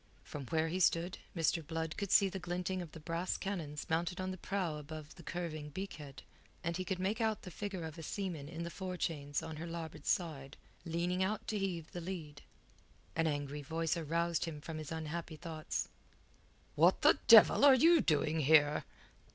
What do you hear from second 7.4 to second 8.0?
the figure of